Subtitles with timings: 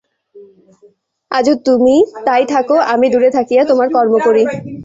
[1.31, 1.95] আজও তুমি
[2.27, 4.43] তাই থাকো–আমি দূরে থাকিয়া তোমার কর্ম করি।